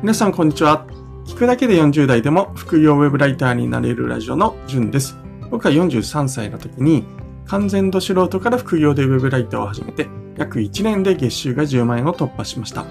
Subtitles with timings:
[0.00, 0.86] 皆さんこんにちは。
[1.26, 5.16] 聞くだけで40代でも副業ウェブライターになれるラジオのじゅんです。
[5.50, 7.04] 僕は43歳の時に
[7.46, 10.06] 完全度素人から副業でウェブライターを始めて
[10.36, 12.86] 約1年で月収が10万円を突破しました。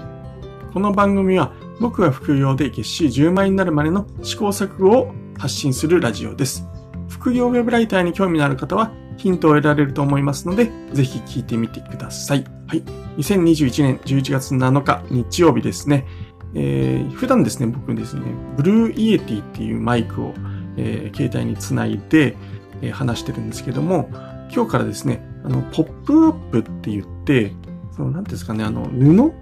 [0.74, 6.66] この番組は僕が副業で月収10万円になるまでの試行錯誤を発信するラジオです。
[7.08, 12.44] 副業ウェブライターに興味のある方はヒントを得られると思いますので、ぜひ聞いてみてください。
[12.66, 12.82] はい。
[13.16, 16.06] 2021年11月7日日曜日ですね。
[16.54, 18.22] えー、普段ですね、僕ですね、
[18.56, 20.34] Blue Yeti っていうマイクを、
[20.76, 22.36] えー、携帯につないで、
[22.82, 24.08] えー、話してるんですけども、
[24.54, 27.52] 今日からですね、あの、ポップアップって言って、
[27.94, 29.32] その、なんですかね、あの、布？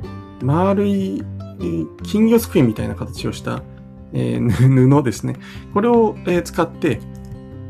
[0.42, 3.62] 丸い、えー、金魚すくいみたいな形をした、
[4.12, 5.36] えー、 布ですね。
[5.72, 7.00] これを、えー、使って、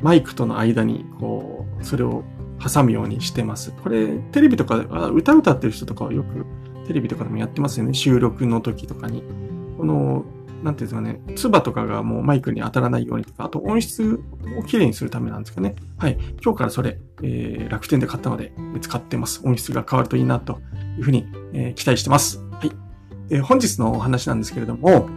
[0.02, 2.24] マイクとの間に、こう、それを
[2.58, 3.72] 挟むようにしてます。
[3.82, 4.76] これ、テレビとか、
[5.12, 6.44] 歌歌ってる人とかはよく
[6.86, 7.94] テレビとかでもやってますよね。
[7.94, 9.22] 収録の時とかに。
[9.76, 10.24] この、
[10.62, 14.20] なんていうんですかね、唾とかがもうマイクに当たらないようにとか、あと音質
[14.58, 15.76] をきれいにするためなんですかね。
[15.98, 16.18] はい。
[16.42, 19.42] 今日からそれ、えー、楽天で買ったので、使ってます。
[19.44, 20.60] 音質が変わるといいな、と
[20.98, 22.42] いうふうに、えー、期待してます。
[22.52, 22.72] はい。
[23.30, 25.08] えー、本日のお話なんですけれども、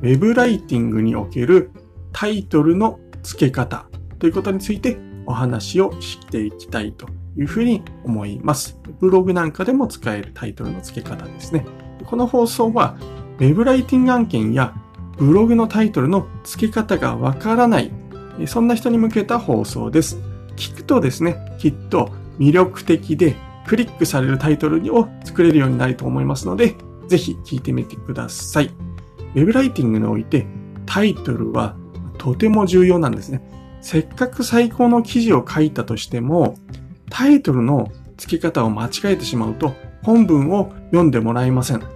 [0.00, 1.70] ウェブライティングにおける
[2.12, 3.86] タイトルの付け方
[4.18, 7.06] ということについてお話をしていきたいと
[7.36, 8.78] いうふうに思います。
[9.00, 11.66] ブログなんかでも使えるタイトルの付け方ですね。
[12.04, 12.96] この放送は、
[13.38, 14.74] ウェブライティング案件や
[15.18, 17.90] ブログのタイトルの付け方がわからない、
[18.46, 20.18] そんな人に向けた放送です。
[20.56, 26.76] 聞くとですね、きっと魅力的でクリックされるタイトルを作れるようになると思いますので、
[27.08, 28.70] ぜひ聞いてみてください。
[29.34, 30.46] ウェブライティングにおいて
[30.86, 31.76] タイトルは
[32.18, 33.42] とても重要なんですね。
[33.82, 36.54] せっかく最高の記事を書いたとしても、
[37.10, 41.80] タイトルの付け方を間違えてしまうと、本文を読んでもらえません。
[41.80, 41.86] で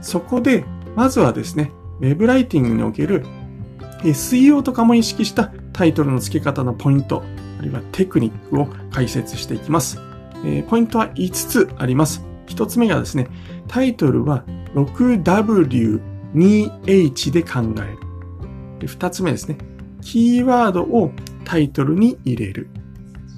[0.00, 0.64] そこで、
[0.96, 3.24] まずはですね、ウェブライティングにおける
[4.02, 7.22] SEO とかも意識したタイトルの付け方のポイント、
[7.58, 10.00] あるいはテクニックを解説していきます。
[10.44, 12.24] え、ポイントは5つあります。
[12.48, 13.28] 1つ目がですね、
[13.68, 14.44] タイトルは
[14.74, 17.82] 6W2H で考え
[18.80, 18.88] る。
[18.88, 19.56] 2つ目ですね、
[20.00, 21.12] キーワードを
[21.44, 22.68] タイトルに入れる。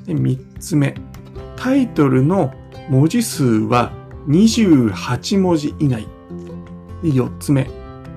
[0.05, 0.95] で3つ目、
[1.57, 2.53] タイトルの
[2.89, 3.93] 文字数は
[4.29, 6.07] 28文字以内。
[7.03, 7.69] で4つ目、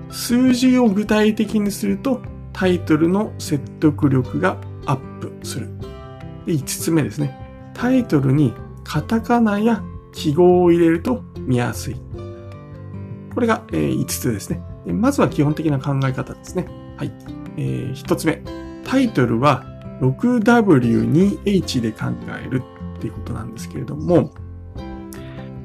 [0.10, 2.22] 数字を具体的にすると
[2.54, 5.70] タイトルの説得力がアップする。
[6.46, 7.38] で5つ目ですね、
[7.74, 8.54] タイトルに
[8.84, 9.84] カタカナや
[10.14, 11.96] 記号を入れると見やすい。
[13.34, 14.62] これが、え5つですね。
[14.88, 16.68] まずは基本的な考え方ですね。
[16.98, 17.12] はい。
[17.58, 18.42] え、1つ目。
[18.84, 19.64] タイトルは
[20.02, 22.06] 6W2H で考
[22.44, 22.62] える
[22.98, 24.32] っていうことなんですけれども、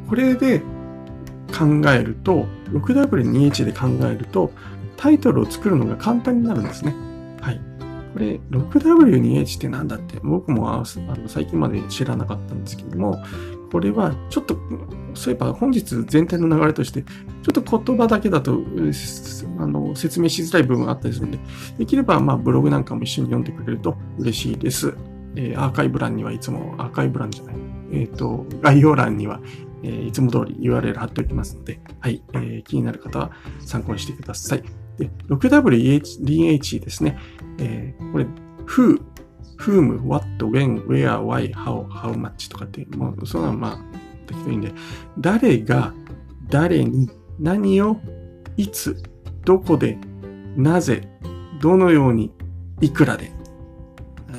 [0.09, 0.60] これで
[1.53, 4.53] 考えると、6W2H で考えると、
[4.97, 6.94] タイトルを作るのが簡単になるんですね。
[7.41, 7.60] はい。
[8.12, 10.84] これ、6W2H って何だって、僕もあの
[11.28, 13.22] 最近まで知らなかったんですけども、
[13.72, 14.56] これはちょっと、
[15.15, 18.60] そういえば本日全体の流れとして、ちょっと言葉だけだと
[19.59, 21.38] あの説明しづらい部分があったりするので、
[21.78, 24.94] できればまあブログなんかも一緒に読んでくれると嬉しいです。
[25.37, 27.55] えー、アーカイブ欄にはいつも、アーカイブ欄じゃない、
[27.93, 29.41] えっ、ー、と、概要欄には、
[29.82, 33.31] えー、いつも通り URL 貼っておきますので、はい、えー、気になる方は
[33.61, 34.62] 参考にしてください。
[34.99, 37.19] で、6WDH ですね。
[37.59, 38.27] えー、これ、
[38.66, 39.00] who,
[39.59, 43.79] whom, what, when, where, why, how, how much とかって、もう、そんなまあ、
[44.27, 44.73] 適当にんで、
[45.19, 45.93] 誰が、
[46.49, 47.97] 誰に、何を、
[48.57, 49.03] いつ、
[49.45, 49.99] どこで、
[50.57, 51.09] なぜ、
[51.61, 52.33] どのように、
[52.81, 53.33] いくらで。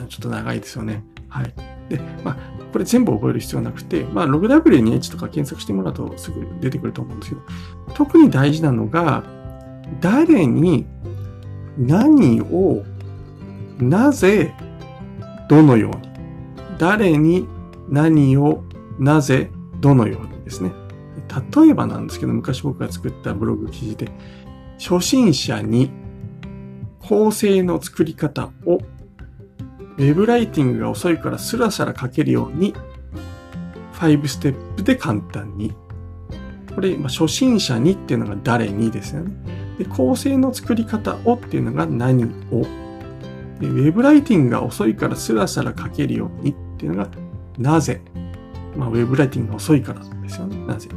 [0.09, 1.03] ちょっと長いですよね。
[1.29, 1.53] はい。
[1.89, 2.37] で、まあ、
[2.71, 7.41] これ全部覚える必要なくて、まあ、6W2H とか検索してもらうとすぐ出てくると思うんですけど、
[7.93, 9.23] 特に大事なのが、
[10.01, 10.85] 誰に、
[11.77, 12.83] 何を、
[13.79, 14.53] なぜ、
[15.53, 16.13] どのように？
[16.79, 17.47] 誰に
[17.87, 18.63] 何を
[18.97, 20.71] なぜどのようにですね。
[21.55, 24.11] 例えばなんですけど、昔僕が作ったブログ記事で、
[24.79, 25.91] 初心者に
[26.99, 32.73] 構成の作り方を、ウェブライティングが遅いからスラスラ書けるように、
[33.93, 35.75] 5ステップで簡単に。
[36.73, 39.75] これ、まあ、初心者にっていうのが誰にですよね。
[39.77, 42.65] で、構成の作り方をっていうのが何を。
[43.63, 47.09] で、ウェブライティングが遅いからスラスラ書けるようにっていうのが
[47.57, 48.01] なぜ。
[48.75, 50.57] まあ、ウェブライティングが遅いからですよね。
[50.65, 50.89] なぜ。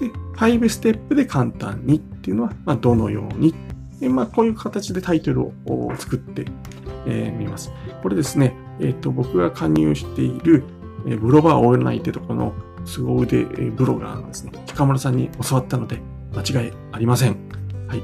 [0.00, 3.54] で、5ステップで簡単にっていうのは、まあ、どのように。
[4.00, 5.52] でまあ、こういう形でタイトルを
[5.98, 6.52] 作ってみ、
[7.06, 7.72] えー、ます。
[8.02, 10.62] これですね、えっ、ー、と、僕が加入している、
[11.06, 16.00] え、ブロバーオールナイトとこの凄腕ブロガーのですね、近村さんに教わったので、
[16.32, 17.36] 間違いありません。
[17.88, 18.02] はい。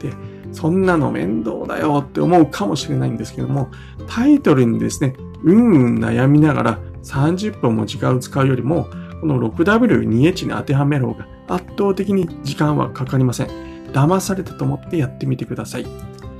[0.00, 0.12] で、
[0.52, 3.70] そんなの面倒だよって思うかもしれないんですけども、
[4.06, 5.14] タイトルにですね、
[5.44, 8.86] うんうん悩みながら30分も時間を使うよりも、
[9.20, 13.48] この 6W2H に当てはめる方が圧倒的に時間はかかりません。
[13.92, 15.86] 騙されたと思ってやってみてください。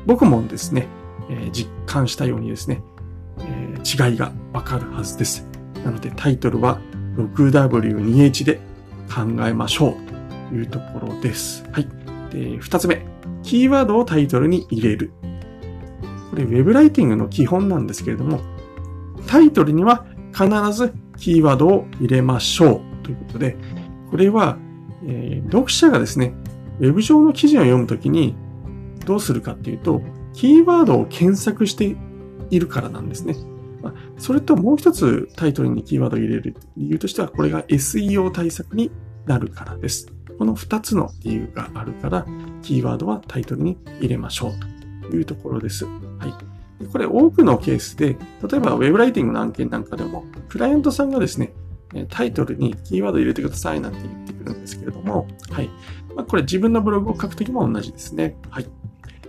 [0.07, 0.89] 僕もですね、
[1.31, 2.83] えー、実感したようにですね、
[3.41, 5.47] えー、違いがわかるはずです。
[5.85, 6.81] なのでタイトルは
[7.17, 8.61] 6W2H で
[9.13, 9.95] 考えましょう
[10.51, 11.65] というところです。
[11.73, 12.02] はい。
[12.33, 13.05] で、二つ目。
[13.43, 15.13] キーワードをタイトルに入れる。
[16.31, 18.41] これ、ウェブライティングの基本なんですけれども、
[19.27, 23.57] タイトルには必ずキーワードを入れましょうということで、
[24.11, 24.59] これは、
[25.07, 26.35] えー、読者がですね、
[26.81, 28.35] ウェブ上の記事を読むときに
[29.05, 30.03] どうするかっていうと、
[30.33, 31.97] キーワードを検索して
[32.51, 33.37] いるからなんですね。
[34.17, 38.91] それともう一つタイトルにキーワードを入れる理由としては、これが SEO 対策に
[39.27, 40.13] なるからです。
[40.39, 42.27] この二つの理由があるから、
[42.63, 45.85] キーワードはタイトルに入れましょうというところです。
[45.85, 45.91] は
[46.81, 46.87] い。
[46.87, 48.17] これ多くのケースで、
[48.49, 51.53] 例えば Web ライティングの案件なんかでも、クライアントさんがですね、
[52.09, 55.71] タイトルにキーワード入れてくださいなんて言ってくるんですけれども、はい。
[56.15, 58.37] まあ、これ自分のブログを書くときも同じですね。
[58.51, 58.67] はい。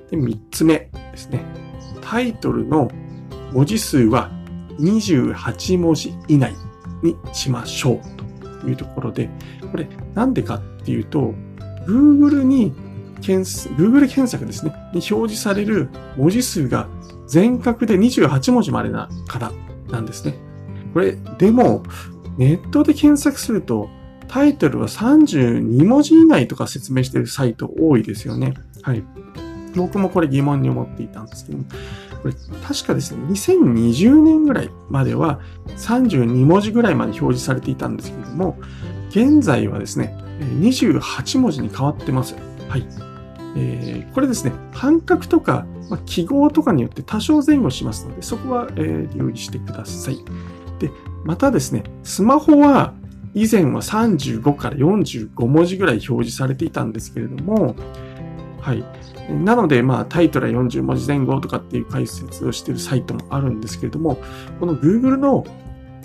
[0.09, 1.43] で、三つ目ですね。
[2.01, 2.89] タイトルの
[3.51, 4.31] 文字数は
[4.79, 6.53] 28文字以内
[7.01, 9.29] にしましょうというところで、
[9.71, 11.33] これなんでかっっていうと、
[11.87, 12.73] Google に
[13.21, 16.87] 検 Google 検索ですね、に表示される文字数が
[17.27, 19.51] 全角で28文字までだから
[19.89, 20.35] なんですね。
[20.93, 21.83] これ、でも、
[22.37, 23.89] ネットで検索すると、
[24.27, 28.53] タイトルは32文字以内とか説明してるサイト多いですよね。
[28.81, 29.03] はい。
[29.75, 31.65] 僕もこれ疑問に思っていたんですけども、
[32.21, 32.33] これ
[32.65, 35.39] 確かですね、2020年ぐらいまでは
[35.77, 38.57] 32文字ぐらいまで表示されていたんですけども、
[39.09, 42.35] 現在はですね、28文字に変わってます。
[42.67, 42.87] はい。
[43.55, 50.17] えー、これですね、半角とか、まあ、記号とかによって多少前後しますので、そこは、えー、留意してください。
[50.79, 50.89] で、
[51.23, 52.93] またですね、スマホは
[53.33, 57.75] 以前は35から45文字ぐらい表示されていたんですけれども、
[58.59, 58.83] はい。
[59.29, 64.17] なので、まあ、タイトルは40文字前後とかっていう解説をしているサイトもあるんですけれども、
[64.59, 65.45] この Google の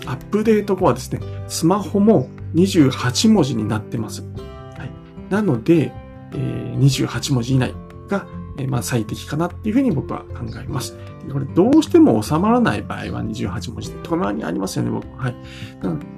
[0.05, 4.21] アップデート後はですね、スマホも28文字になってます。
[4.21, 5.91] はい、なので、
[6.33, 7.73] えー、28文字以内
[8.07, 10.97] が、えー、まあ、最適かなっていうふうに僕は考えます。
[11.31, 15.07] これどうしても収まらない場合は28文字で、たまにありますよね、僕。
[15.17, 15.35] はい。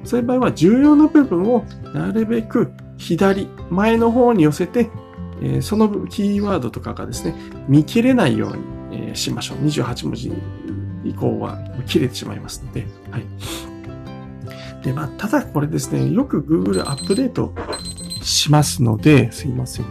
[0.03, 4.89] そういう場合は重要な部分をなるべく左、前の方に寄せて、
[5.41, 7.35] えー、そのキーワードとかがですね、
[7.67, 8.63] 見切れないように、
[9.07, 9.57] えー、しましょう。
[9.59, 10.31] 28文字
[11.03, 11.57] 以降は
[11.87, 13.70] 切れてしまいますので、はい。
[14.83, 17.53] で、まあ、ただこれですね、よく Google アップデート
[18.21, 19.85] しますので、すいません。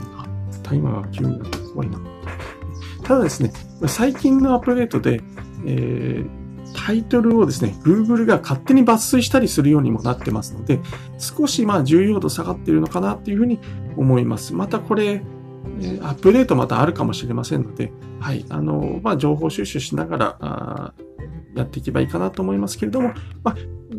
[0.63, 2.01] タイマーが急になって怖いな。
[3.03, 3.53] ただですね、
[3.87, 5.21] 最近のアップデートで、
[5.67, 6.41] えー、
[6.75, 10.81] タイトルをですね、Google が勝手に抜粋したりするようにもなってますので、
[11.19, 13.59] 少しまあ重要度下がっているのかなっていうふうに
[13.97, 14.55] 思います。
[14.55, 15.23] またこれ、
[16.03, 20.95] アップデートまたあるかもしれませんので、はい、あの、まあ、情報収集しながら、
[21.57, 23.13] やっていけばいいかなと思いますけれども、
[23.43, 23.57] まあ、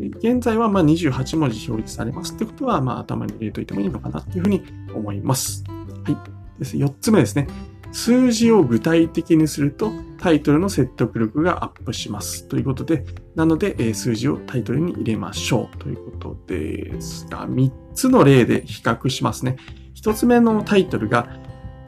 [0.07, 4.63] 現在はま28文字表示されますってことは、まあ、頭に入れといてもいいのかなっていうふうに
[4.93, 5.63] 思います。
[6.03, 6.17] はい。
[6.59, 6.77] です。
[6.77, 7.47] 4つ目ですね。
[7.91, 12.47] 数字を具体的にするとタイトルの説得力がアップします。
[12.47, 13.03] ということで、
[13.35, 19.57] なので、数字をタイトルに入れましょうということですが、3つの例で比較しますね。
[19.95, 21.27] 1つ目のタイトルが、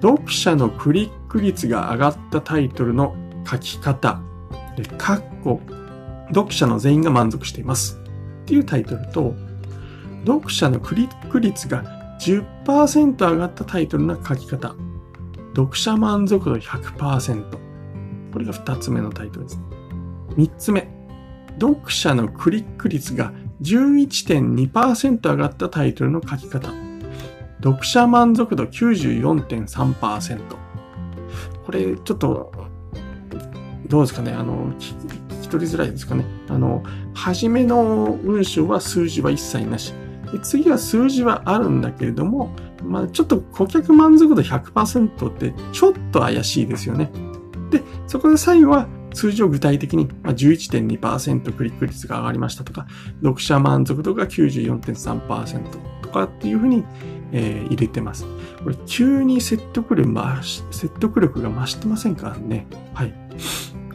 [0.02, 3.16] 読者のクリック率が上がったタイトルの
[3.50, 4.20] 書き方
[4.76, 5.62] で、カッコ、
[6.30, 8.03] 読者の全員が満足しています。
[8.44, 9.34] っていうタイトルと、
[10.26, 11.84] 読者のクリック率が
[12.20, 14.76] 10%上がったタイトルの書き方。
[15.56, 17.58] 読者満足度100%。
[18.32, 19.60] これが2つ目のタイトルです。
[20.36, 20.88] 3つ目。
[21.60, 23.32] 読者のクリック率が
[23.62, 26.70] 11.2%上がったタイトルの書き方。
[27.64, 30.40] 読者満足度94.3%。
[31.66, 32.52] これ、ちょっと
[33.88, 34.74] どうですかね、あの、
[35.54, 36.26] 取りづらいですかね。
[36.50, 36.84] あの、
[37.14, 39.94] 初めの文章は数字は一切なし。
[40.32, 42.50] で次は数字はあるんだけれども、
[42.84, 47.12] まあ、ちょっと顧客満足度100%ってちょっと怪しいですよね。
[47.70, 52.88] で、そこで最後は数字を具体的に、まあ、11.2%クリック率が上がりましたとか、
[53.22, 56.84] 読者満足度が94.3%とかっていうふうに、
[57.32, 58.26] え、入れてます。
[58.64, 60.12] これ急に説得力
[60.72, 62.66] 説得力が増してませんからね。
[62.96, 63.14] はい。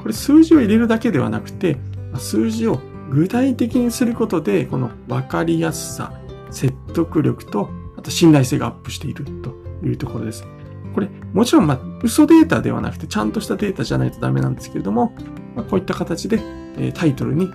[0.08, 1.76] これ数字を入れるだけではなくて、
[2.16, 6.18] 数字を具体的にすることで、この分かりやすさ、
[6.50, 9.54] 説得力と、あと信頼性がアップしていると
[9.86, 10.46] いうところです。
[10.94, 15.12] これ、もちろん、まあ、嘘データではなくて、ちゃんとしたデータじゃないとダメなんですけれども、
[15.54, 16.40] まあ、こういった形で、
[16.78, 17.50] えタイトルに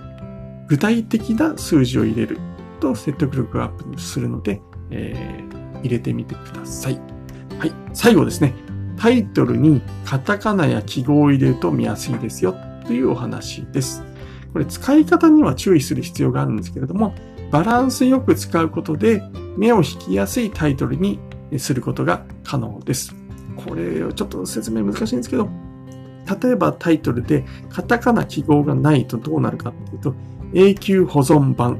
[0.68, 2.38] 具体的な数字を入れる
[2.78, 7.00] と説得力がアップするので、えー、入れてみてください。
[7.58, 7.72] はい。
[7.92, 8.54] 最後ですね。
[8.96, 12.54] タイトルにカタカナや記号を入れると見やすいですよ
[12.86, 14.02] というお話です。
[14.52, 17.14] これ使い方には注意する必要があるんですけれども、
[17.50, 19.22] バランスよく使うことで
[19.56, 21.18] 目を引きやすいタイトルに
[21.58, 23.14] することが可能です。
[23.56, 25.48] これちょっと説明難しいんですけど、
[26.42, 30.14] 例えばタイトルでカタカナ記号がないとどうなるかっていうと、
[30.52, 31.78] 永久保存版、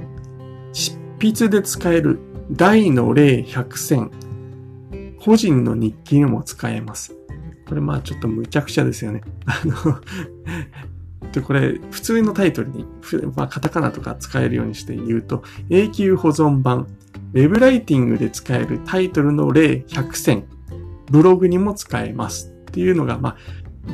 [0.72, 2.18] 執筆で使える
[2.52, 4.10] 大の例100選、
[5.24, 7.16] 個人の日記にも使えます。
[7.66, 9.22] これまあちょっと無茶苦茶ですよね。
[9.46, 9.98] あの
[11.32, 12.84] で、これ、普通のタイトルに、
[13.34, 16.86] まあ、カタカナとか使えるようにして言うと、永久保存版、
[17.32, 20.44] ウェブライティングで使えるタイトルの例100選、
[21.10, 23.36] ブログにも使えますっていうのが、まあ、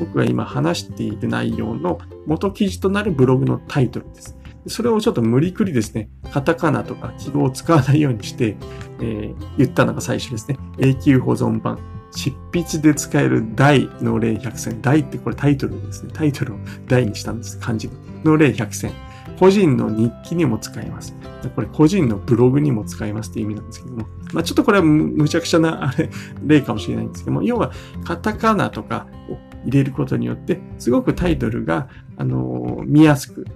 [0.01, 4.40] 僕が今話している内容の元記事となるブログのタイトルです。
[4.67, 8.57] それをちょっと無理くりですね、カタカナとか記号を使わないようにして、
[9.01, 10.59] えー、言ったのが最初ですね。
[10.79, 11.79] 永久保存版。
[12.13, 14.83] 執筆で使える大の例100選。
[14.83, 16.11] 大ってこれタイトルですね。
[16.13, 16.57] タイトルを
[16.89, 17.59] 大にしたんです。
[17.59, 18.93] 漢字のの例100選。
[19.39, 21.15] 個人の日記にも使えます。
[21.55, 24.07] これ個人のブログにも使えますっていう意味なんですけども。
[24.33, 26.11] まあちょっとこれはむちゃくちゃなあれ
[26.45, 27.73] 例かもしれないんですけども、要は
[28.05, 33.47] カタカナとかを入れることによって、すごくタイトルが、あのー、見やすく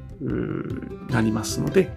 [1.11, 1.91] なりますので、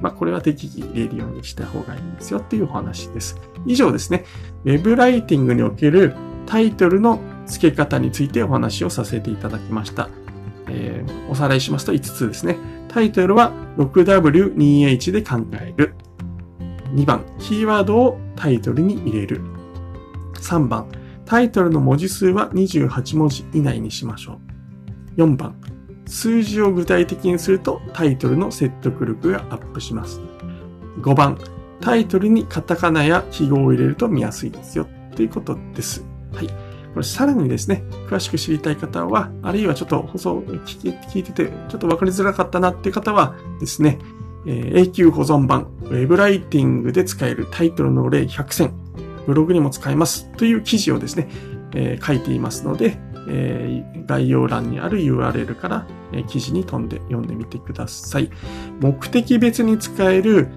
[0.00, 3.40] まあ、これは適宜入れるようにした方がいいんですよっていうお話です。
[3.66, 4.24] 以上ですね。
[4.64, 6.14] ウェブライティングにおける
[6.46, 10.08] タイトルの付け方についてお話をさせていただきました。
[10.68, 12.56] えー、おさらいしますと5つですね。
[12.88, 15.94] タイトルは 6W2H で考える。
[16.94, 19.42] 2番、キーワードをタイトルに入れる。
[20.34, 20.88] 3番、
[21.24, 24.40] タイトルの文字数は28文字以内にしましょ
[25.16, 25.20] う。
[25.20, 25.54] 4番、
[26.08, 30.20] 数字を具体的にするとタイトルの説得力がアップします。
[31.00, 31.38] 5番、
[31.80, 36.04] タイトルにカタカナや記号を入れると見やすいですよということです。
[36.32, 36.46] はい。
[36.46, 43.98] これさらにですね、詳しく知りたい方は、あるいはちょっと放送聞いてて、ちょっとわかりづらかったなっていう方はですね、
[44.46, 48.72] えー、永久保存版、ウェブライティングで使えるタイトルの例100選、
[49.26, 51.28] ブログにも使えますという記事をですね、
[51.74, 52.98] えー、書いていますので、
[53.28, 58.30] えー、概要欄にある URL から、え、記事に飛んで読んでみてください。
[58.80, 60.48] 目的別に使える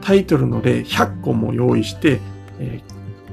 [0.00, 2.20] タイトルの例100個も用意して、
[2.58, 2.80] え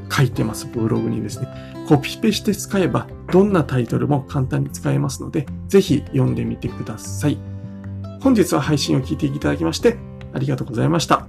[0.10, 0.68] ー、書いてます。
[0.68, 1.48] ブログにですね。
[1.88, 7.38] コピペして使えば、どんなタイトルも簡単に使えますので、ぜひ読んでみてください。
[8.22, 9.98] 本日は配信を聞いていただきまして、
[10.34, 11.28] ありがとうございました。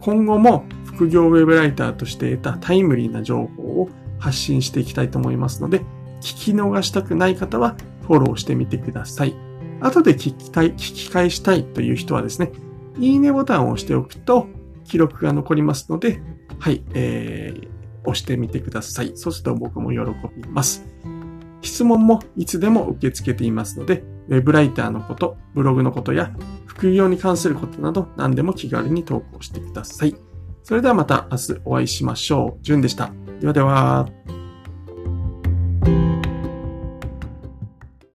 [0.00, 5.80] 今後も副業ウェブライターとして得たタイムリーな情報を発信していきたいと思いますので、
[6.20, 9.49] 聞き逃したくない方はフォローしてみてください。
[9.80, 12.52] 後で聞きたい、聞き返したいという人はですね、
[12.98, 14.46] いいねボタンを押しておくと
[14.84, 16.20] 記録が残りますので、
[16.58, 17.68] はい、えー、
[18.02, 19.12] 押してみてください。
[19.14, 19.98] そうすると僕も喜
[20.36, 20.84] びます。
[21.62, 26.32] 質問もいつでも受け付けていますので、ウェブライターのこと、ブログのことや
[26.66, 30.14] 副業に関することなど何でも気軽に投稿してください。
[30.62, 32.62] それではまた明日お会いしましょう。
[32.62, 33.12] じゅんでした。
[33.40, 34.39] ではでは。